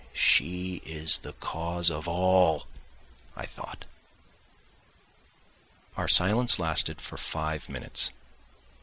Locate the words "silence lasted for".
6.07-7.17